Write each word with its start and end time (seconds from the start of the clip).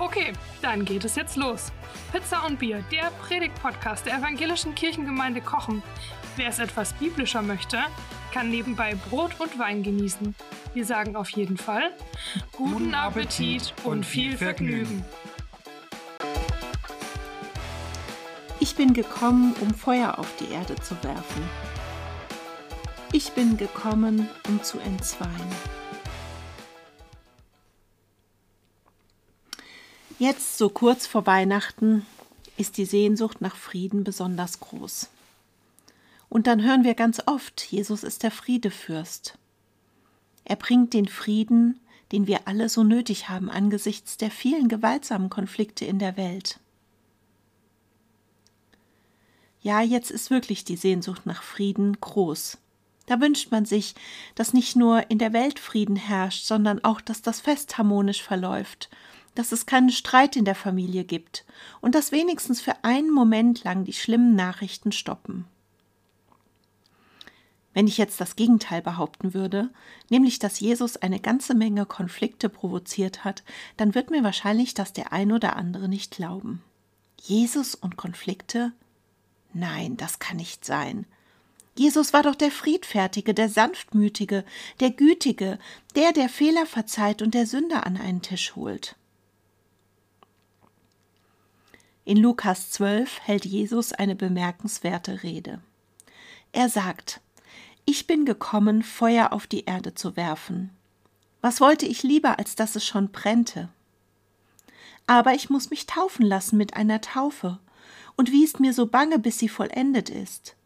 Okay, 0.00 0.32
dann 0.62 0.84
geht 0.84 1.04
es 1.04 1.16
jetzt 1.16 1.36
los. 1.36 1.72
Pizza 2.12 2.46
und 2.46 2.60
Bier, 2.60 2.84
der 2.92 3.10
Predigt-Podcast 3.26 4.06
der 4.06 4.18
evangelischen 4.18 4.74
Kirchengemeinde 4.76 5.40
Kochen. 5.40 5.82
Wer 6.36 6.48
es 6.48 6.60
etwas 6.60 6.92
biblischer 6.92 7.42
möchte, 7.42 7.78
kann 8.32 8.48
nebenbei 8.48 8.94
Brot 8.94 9.40
und 9.40 9.58
Wein 9.58 9.82
genießen. 9.82 10.36
Wir 10.72 10.84
sagen 10.84 11.16
auf 11.16 11.30
jeden 11.30 11.56
Fall 11.56 11.90
guten 12.52 12.94
Appetit 12.94 13.74
und 13.82 14.06
viel 14.06 14.36
Vergnügen. 14.36 15.04
Ich 18.60 18.76
bin 18.76 18.94
gekommen, 18.94 19.56
um 19.60 19.74
Feuer 19.74 20.16
auf 20.18 20.32
die 20.36 20.52
Erde 20.52 20.76
zu 20.76 20.94
werfen. 21.02 21.42
Ich 23.10 23.32
bin 23.32 23.56
gekommen, 23.56 24.28
um 24.46 24.62
zu 24.62 24.78
entzweien. 24.78 25.77
Jetzt, 30.18 30.58
so 30.58 30.68
kurz 30.68 31.06
vor 31.06 31.26
Weihnachten, 31.26 32.04
ist 32.56 32.76
die 32.76 32.86
Sehnsucht 32.86 33.40
nach 33.40 33.54
Frieden 33.54 34.02
besonders 34.02 34.58
groß. 34.58 35.10
Und 36.28 36.48
dann 36.48 36.60
hören 36.60 36.82
wir 36.82 36.94
ganz 36.94 37.22
oft, 37.26 37.62
Jesus 37.70 38.02
ist 38.02 38.24
der 38.24 38.32
Friedefürst. 38.32 39.38
Er 40.44 40.56
bringt 40.56 40.92
den 40.92 41.06
Frieden, 41.06 41.78
den 42.10 42.26
wir 42.26 42.48
alle 42.48 42.68
so 42.68 42.82
nötig 42.82 43.28
haben 43.28 43.48
angesichts 43.48 44.16
der 44.16 44.32
vielen 44.32 44.66
gewaltsamen 44.66 45.30
Konflikte 45.30 45.84
in 45.84 46.00
der 46.00 46.16
Welt. 46.16 46.58
Ja, 49.60 49.82
jetzt 49.82 50.10
ist 50.10 50.30
wirklich 50.30 50.64
die 50.64 50.76
Sehnsucht 50.76 51.26
nach 51.26 51.44
Frieden 51.44 51.96
groß. 52.00 52.58
Da 53.06 53.20
wünscht 53.20 53.52
man 53.52 53.66
sich, 53.66 53.94
dass 54.34 54.52
nicht 54.52 54.74
nur 54.74 55.12
in 55.12 55.18
der 55.18 55.32
Welt 55.32 55.60
Frieden 55.60 55.96
herrscht, 55.96 56.44
sondern 56.44 56.82
auch, 56.82 57.00
dass 57.00 57.22
das 57.22 57.40
Fest 57.40 57.78
harmonisch 57.78 58.22
verläuft 58.22 58.90
dass 59.38 59.52
es 59.52 59.66
keinen 59.66 59.90
Streit 59.90 60.34
in 60.34 60.44
der 60.44 60.56
Familie 60.56 61.04
gibt 61.04 61.44
und 61.80 61.94
dass 61.94 62.10
wenigstens 62.10 62.60
für 62.60 62.82
einen 62.82 63.12
Moment 63.12 63.62
lang 63.62 63.84
die 63.84 63.92
schlimmen 63.92 64.34
Nachrichten 64.34 64.90
stoppen. 64.90 65.44
Wenn 67.72 67.86
ich 67.86 67.98
jetzt 67.98 68.20
das 68.20 68.34
Gegenteil 68.34 68.82
behaupten 68.82 69.34
würde, 69.34 69.70
nämlich 70.08 70.40
dass 70.40 70.58
Jesus 70.58 70.96
eine 70.96 71.20
ganze 71.20 71.54
Menge 71.54 71.86
Konflikte 71.86 72.48
provoziert 72.48 73.24
hat, 73.24 73.44
dann 73.76 73.94
wird 73.94 74.10
mir 74.10 74.24
wahrscheinlich 74.24 74.74
das 74.74 74.92
der 74.92 75.12
ein 75.12 75.30
oder 75.30 75.54
andere 75.54 75.88
nicht 75.88 76.16
glauben. 76.16 76.60
Jesus 77.20 77.76
und 77.76 77.96
Konflikte? 77.96 78.72
Nein, 79.52 79.96
das 79.96 80.18
kann 80.18 80.38
nicht 80.38 80.64
sein. 80.64 81.06
Jesus 81.76 82.12
war 82.12 82.24
doch 82.24 82.34
der 82.34 82.50
Friedfertige, 82.50 83.34
der 83.34 83.48
Sanftmütige, 83.48 84.44
der 84.80 84.90
Gütige, 84.90 85.60
der, 85.94 86.12
der 86.12 86.28
Fehler 86.28 86.66
verzeiht 86.66 87.22
und 87.22 87.34
der 87.34 87.46
Sünder 87.46 87.86
an 87.86 87.96
einen 87.96 88.20
Tisch 88.20 88.56
holt. 88.56 88.96
In 92.08 92.16
Lukas 92.16 92.70
12 92.70 93.20
hält 93.20 93.44
Jesus 93.44 93.92
eine 93.92 94.16
bemerkenswerte 94.16 95.22
Rede. 95.22 95.60
Er 96.52 96.70
sagt, 96.70 97.20
Ich 97.84 98.06
bin 98.06 98.24
gekommen, 98.24 98.82
Feuer 98.82 99.34
auf 99.34 99.46
die 99.46 99.66
Erde 99.66 99.94
zu 99.94 100.16
werfen. 100.16 100.70
Was 101.42 101.60
wollte 101.60 101.84
ich 101.84 102.02
lieber, 102.02 102.38
als 102.38 102.56
dass 102.56 102.76
es 102.76 102.86
schon 102.86 103.10
brennte? 103.10 103.68
Aber 105.06 105.34
ich 105.34 105.50
muss 105.50 105.68
mich 105.68 105.84
taufen 105.84 106.24
lassen 106.24 106.56
mit 106.56 106.72
einer 106.72 107.02
Taufe. 107.02 107.58
Und 108.16 108.32
wie 108.32 108.42
ist 108.42 108.58
mir 108.58 108.72
so 108.72 108.86
bange, 108.86 109.18
bis 109.18 109.38
sie 109.38 109.50
vollendet 109.50 110.08
ist? 110.08 110.56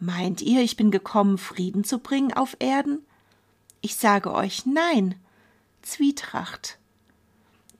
Meint 0.00 0.40
ihr, 0.40 0.62
ich 0.62 0.78
bin 0.78 0.90
gekommen, 0.90 1.36
Frieden 1.36 1.84
zu 1.84 1.98
bringen 1.98 2.32
auf 2.32 2.56
Erden? 2.58 3.04
Ich 3.82 3.96
sage 3.96 4.32
euch 4.32 4.64
nein. 4.64 5.14
Zwietracht. 5.82 6.78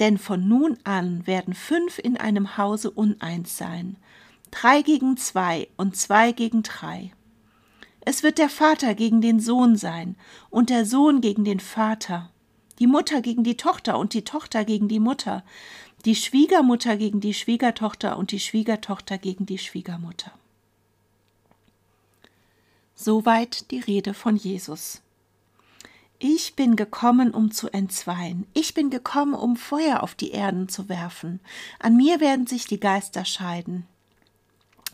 Denn 0.00 0.18
von 0.18 0.46
nun 0.46 0.78
an 0.84 1.26
werden 1.26 1.54
fünf 1.54 1.98
in 1.98 2.16
einem 2.16 2.56
Hause 2.56 2.90
uneins 2.90 3.56
sein, 3.56 3.96
drei 4.50 4.82
gegen 4.82 5.16
zwei 5.16 5.68
und 5.76 5.96
zwei 5.96 6.32
gegen 6.32 6.62
drei. 6.62 7.12
Es 8.00 8.22
wird 8.22 8.38
der 8.38 8.48
Vater 8.48 8.94
gegen 8.94 9.20
den 9.20 9.40
Sohn 9.40 9.76
sein 9.76 10.16
und 10.50 10.70
der 10.70 10.86
Sohn 10.86 11.20
gegen 11.20 11.44
den 11.44 11.60
Vater, 11.60 12.30
die 12.78 12.86
Mutter 12.86 13.20
gegen 13.20 13.44
die 13.44 13.56
Tochter 13.56 13.98
und 13.98 14.14
die 14.14 14.22
Tochter 14.24 14.64
gegen 14.64 14.88
die 14.88 15.00
Mutter, 15.00 15.44
die 16.04 16.14
Schwiegermutter 16.14 16.96
gegen 16.96 17.20
die 17.20 17.34
Schwiegertochter 17.34 18.16
und 18.16 18.30
die 18.30 18.40
Schwiegertochter 18.40 19.18
gegen 19.18 19.46
die 19.46 19.58
Schwiegermutter. 19.58 20.32
Soweit 22.94 23.70
die 23.70 23.80
Rede 23.80 24.14
von 24.14 24.36
Jesus. 24.36 25.02
Ich 26.20 26.56
bin 26.56 26.74
gekommen, 26.74 27.32
um 27.32 27.52
zu 27.52 27.68
entzweien. 27.72 28.46
Ich 28.52 28.74
bin 28.74 28.90
gekommen, 28.90 29.34
um 29.34 29.56
Feuer 29.56 30.02
auf 30.02 30.16
die 30.16 30.32
Erden 30.32 30.68
zu 30.68 30.88
werfen. 30.88 31.38
An 31.78 31.96
mir 31.96 32.18
werden 32.18 32.48
sich 32.48 32.66
die 32.66 32.80
Geister 32.80 33.24
scheiden. 33.24 33.86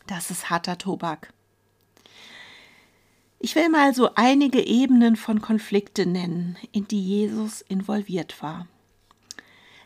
Das 0.06 0.30
ist 0.30 0.50
harter 0.50 0.76
Tobak. 0.76 1.32
Ich 3.38 3.54
will 3.54 3.70
mal 3.70 3.94
so 3.94 4.14
einige 4.14 4.66
Ebenen 4.66 5.16
von 5.16 5.40
Konflikte 5.40 6.04
nennen, 6.04 6.58
in 6.72 6.88
die 6.88 7.02
Jesus 7.02 7.62
involviert 7.62 8.42
war. 8.42 8.66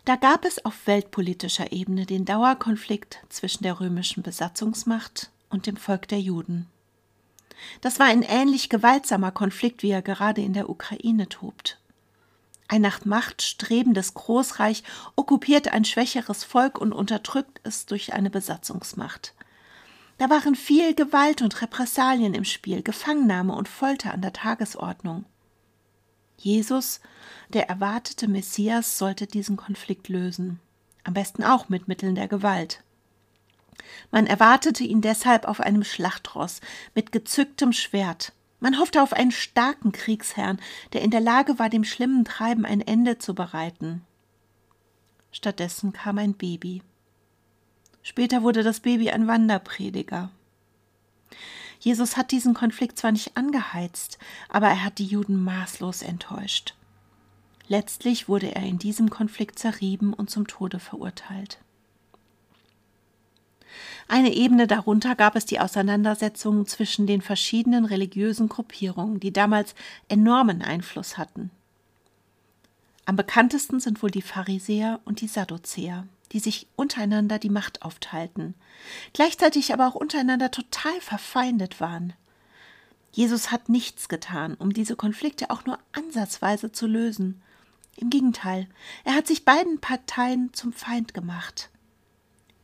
Da 0.05 0.17
gab 0.17 0.45
es 0.45 0.65
auf 0.65 0.87
weltpolitischer 0.87 1.71
Ebene 1.71 2.07
den 2.07 2.25
Dauerkonflikt 2.25 3.19
zwischen 3.29 3.63
der 3.63 3.79
römischen 3.79 4.23
Besatzungsmacht 4.23 5.31
und 5.51 5.67
dem 5.67 5.77
Volk 5.77 6.09
der 6.09 6.21
Juden. 6.21 6.67
Das 7.81 7.99
war 7.99 8.07
ein 8.07 8.23
ähnlich 8.23 8.69
gewaltsamer 8.69 9.31
Konflikt, 9.31 9.83
wie 9.83 9.91
er 9.91 10.03
gerade 10.03 10.41
in 10.41 10.53
der 10.53 10.69
Ukraine 10.69 11.29
tobt. 11.29 11.79
Ein 12.69 12.83
nach 12.83 13.05
Macht 13.07 13.41
strebendes 13.41 14.13
Großreich 14.13 14.85
okkupiert 15.17 15.73
ein 15.73 15.87
schwächeres 15.87 16.45
Volk 16.45 16.79
und 16.79 16.93
unterdrückt 16.93 17.61
es 17.65 17.87
durch 17.87 18.13
eine 18.13 18.29
Besatzungsmacht. 18.29 19.35
Da 20.19 20.29
waren 20.29 20.55
viel 20.55 20.95
Gewalt 20.95 21.43
und 21.43 21.63
Repressalien 21.63 22.35
im 22.35 22.45
Spiel, 22.45 22.83
Gefangennahme 22.83 23.55
und 23.55 23.69
Folter 23.69 24.13
an 24.13 24.21
der 24.21 24.33
Tagesordnung. 24.33 25.25
Jesus, 26.37 27.01
der 27.49 27.69
erwartete 27.69 28.29
Messias, 28.29 28.99
sollte 28.99 29.27
diesen 29.27 29.57
Konflikt 29.57 30.09
lösen, 30.09 30.61
am 31.05 31.15
besten 31.15 31.45
auch 31.45 31.69
mit 31.69 31.89
Mitteln 31.89 32.17
der 32.17 32.29
Gewalt. 32.29 32.83
Man 34.11 34.27
erwartete 34.27 34.85
ihn 34.85 35.01
deshalb 35.01 35.47
auf 35.47 35.61
einem 35.61 35.85
Schlachtross 35.85 36.61
mit 36.95 37.13
gezücktem 37.13 37.73
Schwert. 37.73 38.33
Man 38.61 38.79
hoffte 38.79 39.03
auf 39.03 39.13
einen 39.13 39.31
starken 39.31 39.93
Kriegsherrn, 39.93 40.59
der 40.93 41.03
in 41.03 41.11
der 41.11 41.21
Lage 41.21 41.59
war, 41.59 41.69
dem 41.69 41.85
schlimmen 41.85 42.25
Treiben 42.25 42.65
ein 42.65 42.81
Ende 42.81 43.19
zu 43.19 43.35
bereiten. 43.35 44.03
Stattdessen 45.31 45.93
kam 45.93 46.19
ein 46.19 46.35
Baby. 46.35 46.83
Später 48.03 48.43
wurde 48.43 48.63
das 48.63 48.81
Baby 48.81 49.11
ein 49.11 49.27
Wanderprediger. 49.27 50.31
Jesus 51.81 52.17
hat 52.17 52.33
diesen 52.33 52.55
Konflikt 52.55 52.99
zwar 52.99 53.13
nicht 53.13 53.37
angeheizt, 53.37 54.19
aber 54.49 54.69
er 54.69 54.85
hat 54.85 54.99
die 54.99 55.07
Juden 55.07 55.45
maßlos 55.45 56.03
enttäuscht. 56.03 56.75
Letztlich 57.69 58.29
wurde 58.29 58.55
er 58.55 58.63
in 58.63 58.79
diesem 58.79 59.11
Konflikt 59.11 59.59
zerrieben 59.59 60.15
und 60.15 60.31
zum 60.31 60.47
Tode 60.47 60.81
verurteilt. 60.81 61.59
Eine 64.09 64.33
Ebene 64.35 64.67
darunter 64.67 65.15
gab 65.15 65.37
es 65.37 65.45
die 65.45 65.61
Auseinandersetzungen 65.61 66.67
zwischen 66.67 67.07
den 67.07 67.21
verschiedenen 67.21 67.85
religiösen 67.85 68.49
Gruppierungen, 68.49 69.21
die 69.21 69.33
damals 69.33 69.75
enormen 70.09 70.63
Einfluss 70.63 71.19
hatten. 71.19 71.51
Am 73.05 73.17
bekanntesten 73.17 73.81
sind 73.81 74.03
wohl 74.03 74.11
die 74.11 74.23
Pharisäer 74.23 75.01
und 75.05 75.23
die 75.23 75.29
Sadduzäer, 75.29 76.07
die 76.33 76.41
sich 76.41 76.67
untereinander 76.77 77.39
die 77.39 77.49
Macht 77.49 77.83
aufteilten, 77.83 78.55
gleichzeitig 79.15 79.73
aber 79.73 79.89
auch 79.89 79.95
untereinander 79.95 80.51
total 80.51 81.01
verfeindet 81.01 81.81
waren. 81.81 82.13
Jesus 83.11 83.51
hat 83.51 83.69
nichts 83.69 84.09
getan, 84.09 84.55
um 84.55 84.73
diese 84.73 84.95
Konflikte 84.95 85.51
auch 85.51 85.65
nur 85.65 85.79
ansatzweise 85.93 86.71
zu 86.71 86.87
lösen. 86.87 87.41
Im 87.97 88.11
Gegenteil, 88.11 88.69
er 89.05 89.15
hat 89.15 89.27
sich 89.27 89.45
beiden 89.45 89.81
Parteien 89.81 90.53
zum 90.53 90.73
Feind 90.73 91.15
gemacht. 91.15 91.71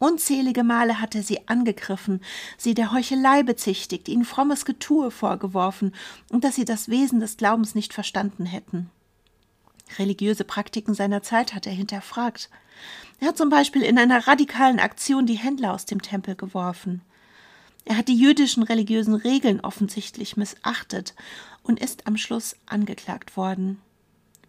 Unzählige 0.04 0.64
Male 0.64 1.00
hat 1.00 1.14
er 1.14 1.22
sie 1.22 1.48
angegriffen, 1.48 2.20
sie 2.58 2.74
der 2.74 2.92
Heuchelei 2.92 3.42
bezichtigt, 3.42 4.06
ihnen 4.06 4.26
frommes 4.26 4.66
Getue 4.66 5.10
vorgeworfen 5.10 5.94
und 6.30 6.44
dass 6.44 6.56
sie 6.56 6.66
das 6.66 6.90
Wesen 6.90 7.20
des 7.20 7.38
Glaubens 7.38 7.74
nicht 7.74 7.94
verstanden 7.94 8.44
hätten. 8.44 8.90
Religiöse 9.98 10.44
Praktiken 10.44 10.92
seiner 10.92 11.22
Zeit 11.22 11.54
hat 11.54 11.66
er 11.66 11.72
hinterfragt. 11.72 12.50
Er 13.18 13.28
hat 13.28 13.38
zum 13.38 13.48
Beispiel 13.48 13.80
in 13.80 13.96
einer 13.96 14.28
radikalen 14.28 14.78
Aktion 14.78 15.24
die 15.24 15.38
Händler 15.38 15.72
aus 15.72 15.86
dem 15.86 16.02
Tempel 16.02 16.34
geworfen. 16.34 17.00
Er 17.86 17.96
hat 17.96 18.08
die 18.08 18.18
jüdischen 18.18 18.62
religiösen 18.62 19.14
Regeln 19.14 19.60
offensichtlich 19.60 20.36
missachtet 20.36 21.14
und 21.62 21.80
ist 21.80 22.06
am 22.06 22.18
Schluss 22.18 22.56
angeklagt 22.66 23.38
worden, 23.38 23.80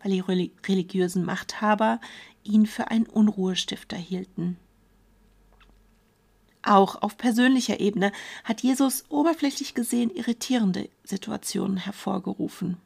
weil 0.04 0.12
die 0.12 0.52
religiösen 0.68 1.24
Machthaber 1.24 2.02
ihn 2.44 2.66
für 2.66 2.92
einen 2.92 3.06
Unruhestifter 3.06 3.96
hielten. 3.96 4.58
Auch 6.66 7.04
auf 7.04 7.16
persönlicher 7.18 7.80
Ebene 7.80 8.12
hat 8.44 8.62
Jesus 8.62 9.06
oberflächlich 9.10 9.76
gesehen 9.76 10.10
irritierende 10.10 10.90
Situationen 11.04 11.78
hervorgerufen. 11.78 12.78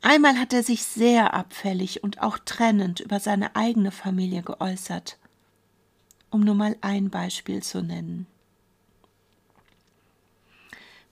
Einmal 0.00 0.38
hat 0.38 0.54
er 0.54 0.62
sich 0.62 0.84
sehr 0.84 1.34
abfällig 1.34 2.02
und 2.02 2.22
auch 2.22 2.38
trennend 2.38 3.00
über 3.00 3.20
seine 3.20 3.54
eigene 3.56 3.90
Familie 3.90 4.42
geäußert, 4.42 5.18
um 6.30 6.40
nur 6.40 6.54
mal 6.54 6.76
ein 6.80 7.10
Beispiel 7.10 7.62
zu 7.62 7.82
nennen. 7.82 8.26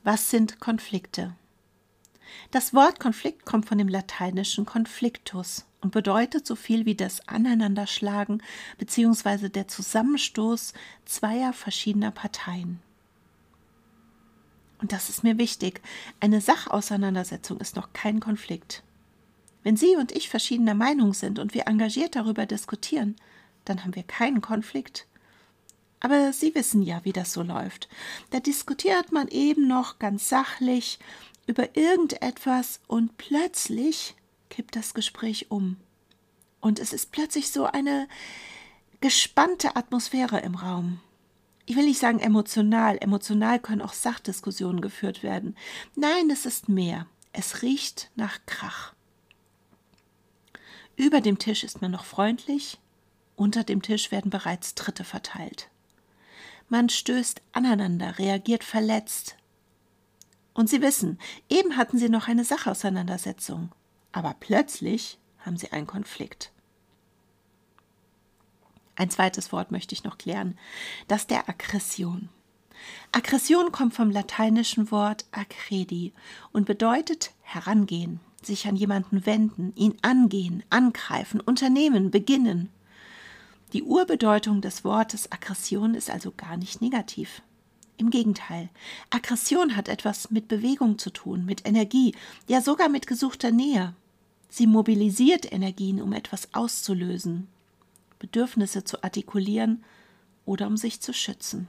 Was 0.03 0.31
sind 0.31 0.61
Konflikte? 0.61 1.35
Das 2.53 2.73
Wort 2.73 3.01
Konflikt 3.01 3.45
kommt 3.45 3.67
von 3.67 3.77
dem 3.77 3.89
lateinischen 3.89 4.65
conflictus 4.65 5.67
und 5.87 5.93
bedeutet 5.93 6.45
so 6.49 6.57
viel 6.57 6.85
wie 6.85 6.97
das 6.97 7.29
Aneinanderschlagen 7.29 8.43
bzw. 8.79 9.49
der 9.49 9.69
Zusammenstoß 9.69 10.73
zweier 11.05 11.53
verschiedener 11.53 12.11
Parteien. 12.11 12.81
Und 14.81 14.91
das 14.91 15.09
ist 15.09 15.23
mir 15.23 15.39
wichtig. 15.39 15.81
Eine 16.19 16.41
Sachauseinandersetzung 16.41 17.61
ist 17.61 17.77
noch 17.77 17.93
kein 17.93 18.19
Konflikt. 18.19 18.83
Wenn 19.63 19.77
Sie 19.77 19.95
und 19.95 20.11
ich 20.11 20.29
verschiedener 20.29 20.75
Meinung 20.75 21.15
sind 21.15 21.39
und 21.39 21.55
wir 21.55 21.69
engagiert 21.69 22.17
darüber 22.17 22.47
diskutieren, 22.47 23.15
dann 23.65 23.85
haben 23.85 23.95
wir 23.95 24.03
keinen 24.03 24.41
Konflikt. 24.41 25.07
Aber 26.01 26.33
Sie 26.33 26.53
wissen 26.57 26.83
ja, 26.83 27.05
wie 27.05 27.13
das 27.13 27.33
so 27.33 27.45
läuft. 27.45 27.89
Da 28.31 28.41
diskutiert 28.41 29.13
man 29.13 29.29
eben 29.29 29.69
noch 29.69 30.01
ganz 30.01 30.29
sachlich 30.29 30.99
über 31.47 31.77
irgendetwas 31.77 32.81
und 32.89 33.17
plötzlich 33.19 34.17
kippt 34.49 34.77
das 34.77 34.95
Gespräch 34.95 35.51
um. 35.51 35.77
Und 36.61 36.79
es 36.79 36.93
ist 36.93 37.13
plötzlich 37.13 37.51
so 37.51 37.65
eine 37.65 38.09
gespannte 39.01 39.77
Atmosphäre 39.77 40.41
im 40.41 40.55
Raum. 40.55 41.01
Ich 41.67 41.77
will 41.77 41.85
nicht 41.85 42.01
sagen 42.01 42.21
emotional. 42.21 42.97
Emotional 43.01 43.59
können 43.59 43.83
auch 43.83 43.93
Sachdiskussionen 43.93 44.81
geführt 44.81 45.23
werden. 45.23 45.57
Nein, 45.97 46.31
es 46.31 46.47
ist 46.47 46.69
mehr. 46.69 47.07
Es 47.33 47.63
riecht 47.63 48.11
nach 48.15 48.39
Krach. 48.47 48.95
Über 50.97 51.21
dem 51.21 51.39
Tisch 51.39 51.63
ist 51.63 51.83
man 51.83 51.91
noch 51.91 52.05
freundlich, 52.05 52.79
unter 53.35 53.65
dem 53.65 53.83
Tisch 53.83 54.11
werden 54.11 54.31
bereits 54.31 54.75
Tritte 54.75 55.05
verteilt. 55.05 55.69
Man 56.69 56.89
stößt 56.89 57.43
aneinander, 57.53 58.19
reagiert 58.19 58.65
verletzt. 58.65 59.37
Und 60.55 60.71
Sie 60.71 60.81
wissen, 60.81 61.19
eben 61.51 61.77
hatten 61.77 61.99
Sie 61.99 62.09
noch 62.09 62.29
eine 62.29 62.45
Sachauseinandersetzung, 62.45 63.73
aber 64.17 64.35
plötzlich 64.41 65.19
haben 65.41 65.59
Sie 65.59 65.73
einen 65.73 65.87
Konflikt. 65.87 66.51
Ein 68.95 69.11
zweites 69.11 69.53
Wort 69.53 69.71
möchte 69.71 69.95
ich 69.95 70.05
noch 70.05 70.17
klären, 70.17 70.59
das 71.07 71.27
der 71.27 71.51
Aggression. 71.51 72.31
Aggression 73.13 73.73
kommt 73.73 73.93
vom 73.93 74.11
lateinischen 74.11 74.91
Wort 74.91 75.27
accredi 75.33 76.15
und 76.51 76.65
bedeutet 76.65 77.33
herangehen, 77.43 78.21
sich 78.43 78.67
an 78.67 78.77
jemanden 78.77 79.27
wenden, 79.27 79.75
ihn 79.77 79.99
angehen, 80.01 80.63
angreifen, 80.71 81.43
unternehmen, 81.43 82.11
beginnen. 82.11 82.71
Die 83.75 83.83
Urbedeutung 83.83 84.63
des 84.63 84.83
Wortes 84.83 85.31
Aggression 85.31 85.95
ist 85.95 86.09
also 86.09 86.33
gar 86.35 86.57
nicht 86.57 86.81
negativ. 86.81 87.43
Im 87.99 88.09
Gegenteil, 88.09 88.71
Aggression 89.11 89.77
hat 89.77 89.89
etwas 89.89 90.31
mit 90.31 90.49
Bewegung 90.49 90.99
zu 90.99 91.11
tun, 91.11 91.45
mit 91.45 91.69
Energie, 91.69 92.15
ja 92.49 92.63
sogar 92.63 92.89
mit 92.89 93.07
gesuchter 93.07 93.51
Nähe. 93.51 93.95
Sie 94.49 94.67
mobilisiert 94.67 95.51
Energien, 95.53 96.01
um 96.01 96.13
etwas 96.13 96.55
auszulösen, 96.55 97.49
Bedürfnisse 98.19 98.85
zu 98.85 99.03
artikulieren 99.03 99.85
oder 100.45 100.67
um 100.67 100.77
sich 100.77 101.01
zu 101.01 101.13
schützen. 101.13 101.69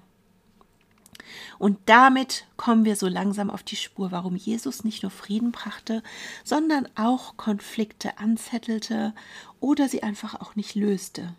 Und 1.59 1.77
damit 1.85 2.45
kommen 2.55 2.85
wir 2.85 2.95
so 2.95 3.07
langsam 3.07 3.49
auf 3.49 3.63
die 3.63 3.75
Spur, 3.75 4.11
warum 4.11 4.35
Jesus 4.35 4.83
nicht 4.83 5.03
nur 5.03 5.11
Frieden 5.11 5.51
brachte, 5.51 6.03
sondern 6.43 6.87
auch 6.95 7.37
Konflikte 7.37 8.17
anzettelte 8.17 9.13
oder 9.59 9.89
sie 9.89 10.03
einfach 10.03 10.39
auch 10.39 10.55
nicht 10.55 10.75
löste. 10.75 11.35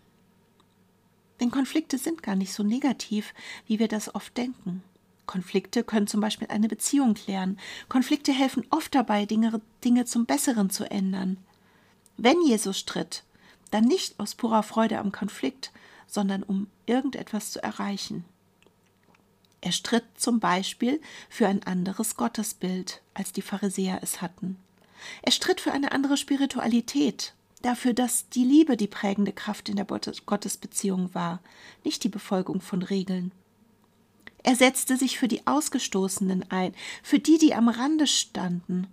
Denn 1.39 1.51
Konflikte 1.51 1.97
sind 1.97 2.21
gar 2.21 2.35
nicht 2.35 2.53
so 2.53 2.63
negativ, 2.63 3.33
wie 3.65 3.79
wir 3.79 3.87
das 3.87 4.13
oft 4.13 4.35
denken. 4.35 4.83
Konflikte 5.29 5.83
können 5.83 6.07
zum 6.07 6.21
Beispiel 6.21 6.47
eine 6.47 6.67
Beziehung 6.67 7.13
klären. 7.13 7.59
Konflikte 7.87 8.33
helfen 8.33 8.65
oft 8.71 8.95
dabei, 8.95 9.27
Dinge, 9.27 9.61
Dinge 9.83 10.05
zum 10.05 10.25
Besseren 10.25 10.71
zu 10.71 10.89
ändern. 10.89 11.37
Wenn 12.17 12.41
Jesus 12.41 12.79
stritt, 12.79 13.23
dann 13.69 13.83
nicht 13.83 14.19
aus 14.19 14.33
purer 14.33 14.63
Freude 14.63 14.97
am 14.97 15.11
Konflikt, 15.11 15.71
sondern 16.07 16.41
um 16.41 16.65
irgendetwas 16.87 17.51
zu 17.51 17.61
erreichen. 17.61 18.25
Er 19.61 19.71
stritt 19.71 20.05
zum 20.17 20.39
Beispiel 20.39 20.99
für 21.29 21.47
ein 21.47 21.61
anderes 21.61 22.15
Gottesbild, 22.15 23.03
als 23.13 23.31
die 23.31 23.43
Pharisäer 23.43 23.99
es 24.01 24.23
hatten. 24.23 24.57
Er 25.21 25.31
stritt 25.31 25.61
für 25.61 25.71
eine 25.71 25.91
andere 25.91 26.17
Spiritualität, 26.17 27.35
dafür, 27.61 27.93
dass 27.93 28.29
die 28.29 28.45
Liebe 28.45 28.77
die 28.77 28.87
prägende 28.87 29.31
Kraft 29.31 29.69
in 29.69 29.75
der 29.75 29.85
Gottesbeziehung 29.85 31.13
war, 31.13 31.39
nicht 31.83 32.03
die 32.03 32.09
Befolgung 32.09 32.61
von 32.61 32.81
Regeln. 32.81 33.31
Er 34.49 34.55
setzte 34.55 34.97
sich 34.97 35.19
für 35.19 35.27
die 35.27 35.45
Ausgestoßenen 35.45 36.43
ein, 36.49 36.73
für 37.03 37.19
die, 37.19 37.37
die 37.37 37.53
am 37.53 37.69
Rande 37.69 38.07
standen, 38.07 38.87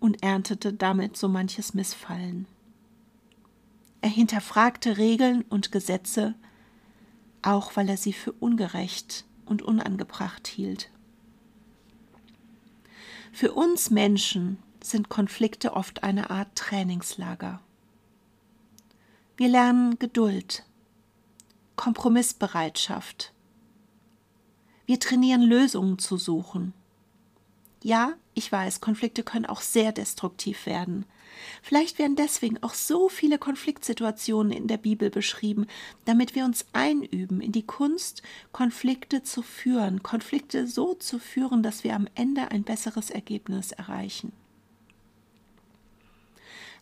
und 0.00 0.24
erntete 0.24 0.72
damit 0.72 1.16
so 1.16 1.28
manches 1.28 1.74
Missfallen. 1.74 2.48
Er 4.00 4.08
hinterfragte 4.08 4.98
Regeln 4.98 5.42
und 5.42 5.70
Gesetze, 5.70 6.34
auch 7.42 7.76
weil 7.76 7.88
er 7.88 7.96
sie 7.96 8.12
für 8.12 8.32
ungerecht 8.32 9.26
und 9.44 9.62
unangebracht 9.62 10.48
hielt. 10.48 10.90
Für 13.30 13.52
uns 13.52 13.90
Menschen 13.90 14.58
sind 14.82 15.08
Konflikte 15.08 15.74
oft 15.74 16.02
eine 16.02 16.30
Art 16.30 16.56
Trainingslager. 16.56 17.60
Wir 19.36 19.46
lernen 19.50 20.00
Geduld, 20.00 20.64
Kompromissbereitschaft. 21.76 23.32
Wir 24.90 24.98
trainieren 24.98 25.42
Lösungen 25.42 26.00
zu 26.00 26.16
suchen. 26.16 26.74
Ja, 27.80 28.14
ich 28.34 28.50
weiß, 28.50 28.80
Konflikte 28.80 29.22
können 29.22 29.46
auch 29.46 29.60
sehr 29.60 29.92
destruktiv 29.92 30.66
werden. 30.66 31.06
Vielleicht 31.62 32.00
werden 32.00 32.16
deswegen 32.16 32.60
auch 32.60 32.74
so 32.74 33.08
viele 33.08 33.38
Konfliktsituationen 33.38 34.50
in 34.50 34.66
der 34.66 34.78
Bibel 34.78 35.08
beschrieben, 35.08 35.68
damit 36.06 36.34
wir 36.34 36.44
uns 36.44 36.66
einüben 36.72 37.40
in 37.40 37.52
die 37.52 37.64
Kunst, 37.64 38.22
Konflikte 38.50 39.22
zu 39.22 39.42
führen, 39.42 40.02
Konflikte 40.02 40.66
so 40.66 40.94
zu 40.94 41.20
führen, 41.20 41.62
dass 41.62 41.84
wir 41.84 41.94
am 41.94 42.08
Ende 42.16 42.50
ein 42.50 42.64
besseres 42.64 43.10
Ergebnis 43.10 43.70
erreichen. 43.70 44.32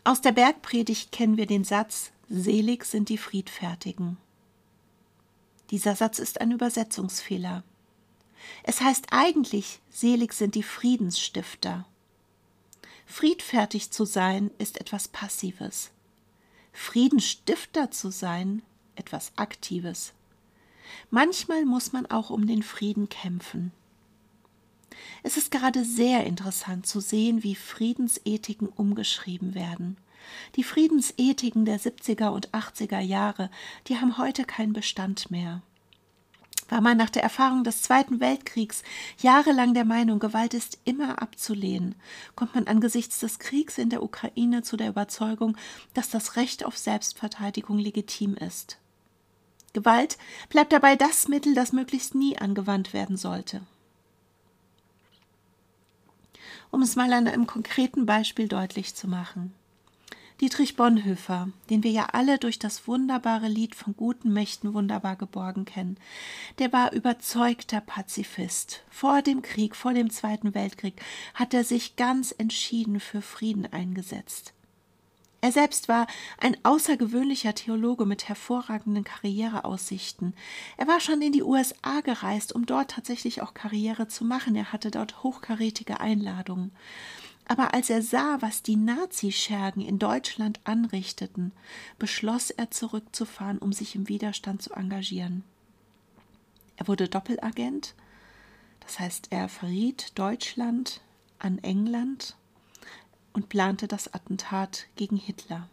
Aus 0.05 0.23
der 0.23 0.33
Bergpredigt 0.33 1.13
kennen 1.13 1.37
wir 1.37 1.47
den 1.47 1.65
Satz 1.65 2.13
Selig 2.31 2.87
sind 2.87 3.11
die 3.11 3.19
Friedfertigen. 3.19 4.17
Dieser 5.71 5.95
Satz 5.95 6.19
ist 6.19 6.41
ein 6.41 6.53
Übersetzungsfehler. 6.53 7.65
Es 8.63 8.81
heißt 8.81 9.07
eigentlich 9.11 9.81
Selig 9.91 10.33
sind 10.33 10.55
die 10.55 10.63
Friedensstifter. 10.63 11.87
Friedfertig 13.07 13.91
zu 13.91 14.05
sein 14.05 14.51
ist 14.59 14.81
etwas 14.81 15.09
Passives. 15.09 15.91
Friedensstifter 16.73 17.91
zu 17.91 18.11
sein 18.11 18.63
etwas 18.95 19.33
Aktives. 19.37 20.13
Manchmal 21.11 21.65
muss 21.65 21.93
man 21.93 22.07
auch 22.07 22.31
um 22.31 22.47
den 22.47 22.63
Frieden 22.63 23.09
kämpfen. 23.09 23.73
Es 25.23 25.37
ist 25.37 25.51
gerade 25.51 25.85
sehr 25.85 26.25
interessant 26.25 26.87
zu 26.87 27.01
sehen, 27.01 27.43
wie 27.43 27.55
Friedensethiken 27.55 28.69
umgeschrieben 28.69 29.55
werden. 29.55 29.97
Die 30.57 30.65
Friedensethiken 30.65 31.65
der 31.65 31.81
70er 31.81 32.29
und 32.29 32.51
80er 32.51 33.01
Jahre, 33.01 33.51
die 33.87 33.99
haben 33.99 34.19
heute 34.19 34.45
keinen 34.45 34.73
Bestand 34.73 35.31
mehr. 35.31 35.63
War 36.69 36.83
man 36.83 36.99
nach 36.99 37.11
der 37.11 37.23
Erfahrung 37.23 37.65
des 37.65 37.83
Zweiten 37.83 38.21
Weltkriegs 38.21 38.83
jahrelang 39.19 39.73
der 39.73 39.87
Meinung, 39.87 40.19
Gewalt 40.19 40.53
ist 40.53 40.79
immer 40.85 41.23
abzulehnen, 41.23 41.95
kommt 42.35 42.55
man 42.55 42.67
angesichts 42.67 43.21
des 43.21 43.39
Kriegs 43.39 43.79
in 43.79 43.89
der 43.89 44.03
Ukraine 44.03 44.63
zu 44.63 44.77
der 44.77 44.91
Überzeugung, 44.91 45.57
dass 45.95 46.11
das 46.11 46.37
Recht 46.37 46.65
auf 46.65 46.77
Selbstverteidigung 46.77 47.79
legitim 47.79 48.35
ist. 48.35 48.79
Gewalt 49.73 50.19
bleibt 50.51 50.73
dabei 50.73 50.97
das 50.97 51.29
Mittel, 51.29 51.55
das 51.55 51.73
möglichst 51.73 52.15
nie 52.15 52.37
angewandt 52.37 52.93
werden 52.93 53.17
sollte. 53.17 53.63
Um 56.71 56.83
es 56.83 56.97
mal 56.97 57.13
an 57.15 57.27
einem 57.29 57.47
konkreten 57.47 58.05
Beispiel 58.05 58.47
deutlich 58.47 58.95
zu 58.95 59.09
machen. 59.09 59.55
Dietrich 60.41 60.77
Bonhoeffer, 60.77 61.49
den 61.69 61.83
wir 61.83 61.91
ja 61.91 62.07
alle 62.13 62.39
durch 62.39 62.61
das 62.61 62.87
wunderbare 62.87 63.49
Lied 63.49 63.75
von 63.75 63.97
guten 63.97 64.33
Mächten 64.33 64.73
wunderbar 64.73 65.17
geborgen 65.17 65.65
kennen, 65.65 65.97
der 66.61 66.73
war 66.73 66.93
überzeugter 66.93 67.81
Pazifist. 67.81 68.85
Vor 68.89 69.21
dem 69.21 69.43
Krieg, 69.43 69.75
vor 69.75 69.95
dem 69.95 70.11
Zweiten 70.11 70.55
Weltkrieg, 70.55 71.03
hat 71.35 71.55
er 71.55 71.65
sich 71.65 71.97
ganz 71.97 72.31
entschieden 72.31 73.01
für 73.01 73.21
Frieden 73.21 73.67
eingesetzt. 73.73 74.53
Er 75.41 75.51
selbst 75.51 75.89
war 75.89 76.07
ein 76.39 76.57
außergewöhnlicher 76.65 77.57
Theologe 77.57 78.07
mit 78.07 78.29
hervorragenden 78.29 79.03
Karriereaussichten. 79.03 80.35
Er 80.77 80.87
war 80.87 81.01
schon 81.01 81.21
in 81.21 81.33
die 81.33 81.43
USA 81.43 82.01
gereist, 82.01 82.53
um 82.53 82.65
dort 82.65 82.93
tatsächlich 82.93 83.43
auch 83.43 83.55
Karriere 83.55 84.07
zu 84.07 84.25
machen. 84.25 84.55
Er 84.55 84.73
hatte 84.73 84.93
dort 84.93 85.25
hochkarätige 85.25 85.99
Einladungen. 85.99 86.71
Aber 87.49 87.73
als 87.73 87.89
er 87.89 88.03
sah, 88.03 88.37
was 88.41 88.63
die 88.63 88.77
Nazischergen 88.77 89.81
in 89.81 89.99
Deutschland 89.99 90.61
anrichteten, 90.65 91.53
beschloss 91.99 92.51
er 92.51 92.71
zurückzufahren, 92.71 93.59
um 93.59 93.73
sich 93.73 93.95
im 93.95 94.09
Widerstand 94.09 94.61
zu 94.61 94.75
engagieren. 94.75 95.43
Er 96.77 96.87
wurde 96.87 97.09
Doppelagent, 97.09 97.95
das 98.81 99.01
heißt, 99.01 99.29
er 99.31 99.49
verriet 99.49 100.13
Deutschland 100.19 101.01
an 101.39 101.59
England 101.59 102.37
und 103.33 103.49
plante 103.49 103.89
das 103.89 104.13
Attentat 104.13 104.87
gegen 104.97 105.17
Hitler. 105.17 105.69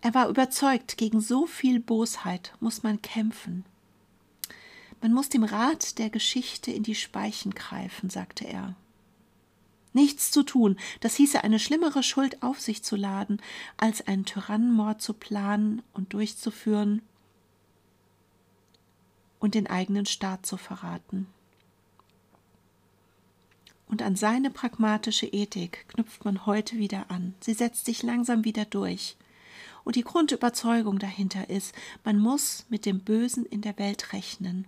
Er 0.00 0.14
war 0.14 0.28
überzeugt, 0.28 0.96
gegen 0.96 1.20
so 1.20 1.46
viel 1.46 1.80
Bosheit 1.80 2.54
muss 2.60 2.84
man 2.84 3.02
kämpfen. 3.02 3.64
Man 5.00 5.12
muss 5.12 5.28
dem 5.28 5.44
Rat 5.44 5.98
der 5.98 6.10
Geschichte 6.10 6.70
in 6.70 6.84
die 6.84 6.94
Speichen 6.94 7.52
greifen, 7.52 8.10
sagte 8.10 8.46
er 8.46 8.76
nichts 9.94 10.30
zu 10.30 10.42
tun, 10.42 10.76
das 11.00 11.14
hieße 11.16 11.42
eine 11.42 11.58
schlimmere 11.58 12.02
Schuld 12.02 12.42
auf 12.42 12.60
sich 12.60 12.82
zu 12.82 12.96
laden, 12.96 13.40
als 13.76 14.06
einen 14.06 14.24
Tyrannenmord 14.24 15.00
zu 15.00 15.14
planen 15.14 15.82
und 15.92 16.12
durchzuführen 16.12 17.02
und 19.38 19.54
den 19.54 19.66
eigenen 19.66 20.06
Staat 20.06 20.46
zu 20.46 20.56
verraten. 20.56 21.26
Und 23.86 24.02
an 24.02 24.16
seine 24.16 24.50
pragmatische 24.50 25.26
Ethik 25.26 25.86
knüpft 25.88 26.24
man 26.24 26.46
heute 26.46 26.78
wieder 26.78 27.10
an. 27.10 27.34
Sie 27.40 27.54
setzt 27.54 27.84
sich 27.84 28.02
langsam 28.02 28.44
wieder 28.44 28.64
durch. 28.64 29.16
Und 29.84 29.96
die 29.96 30.02
Grundüberzeugung 30.02 30.98
dahinter 30.98 31.50
ist, 31.50 31.74
man 32.02 32.18
muss 32.18 32.64
mit 32.70 32.86
dem 32.86 33.00
Bösen 33.00 33.44
in 33.44 33.60
der 33.60 33.78
Welt 33.78 34.12
rechnen. 34.12 34.66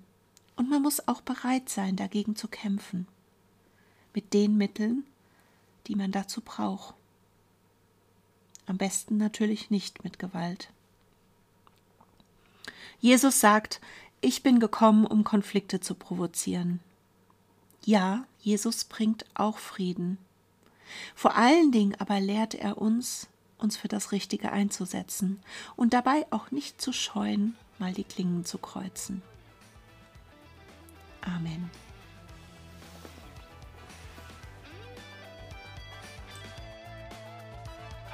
Und 0.55 0.69
man 0.69 0.83
muss 0.83 1.09
auch 1.09 1.23
bereit 1.23 1.69
sein, 1.69 1.97
dagegen 1.97 2.37
zu 2.37 2.49
kämpfen. 2.49 3.09
Mit 4.15 4.33
den 4.35 4.57
Mitteln, 4.57 5.05
die 5.87 5.97
man 5.97 6.13
dazu 6.13 6.41
braucht. 6.41 6.95
Am 8.67 8.77
besten 8.79 9.17
natürlich 9.17 9.71
nicht 9.71 10.03
mit 10.05 10.19
Gewalt. 10.19 10.71
Jesus 12.99 13.41
sagt, 13.41 13.81
ich 14.21 14.43
bin 14.43 14.59
gekommen, 14.59 15.07
um 15.07 15.23
Konflikte 15.23 15.81
zu 15.81 15.95
provozieren. 15.95 16.81
Ja, 17.85 18.25
Jesus 18.41 18.85
bringt 18.85 19.25
auch 19.35 19.59
Frieden. 19.59 20.19
Vor 21.15 21.37
allen 21.37 21.71
Dingen 21.71 21.95
aber 22.01 22.19
lehrt 22.21 22.55
er 22.55 22.79
uns, 22.79 23.29
uns 23.59 23.77
für 23.77 23.89
das 23.89 24.13
Richtige 24.13 24.51
einzusetzen 24.51 25.41
und 25.77 25.93
dabei 25.93 26.27
auch 26.31 26.51
nicht 26.51 26.81
zu 26.81 26.93
scheuen, 26.93 27.57
mal 27.79 27.93
die 27.93 28.05
Klingen 28.05 28.45
zu 28.45 28.59
kreuzen. 28.59 29.23
Amen. 31.21 31.71